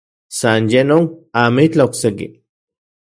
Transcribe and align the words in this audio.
San 0.39 0.63
ye 0.71 0.81
non, 0.89 1.03
amitlaj 1.43 1.85
okse-ki. 1.87 2.27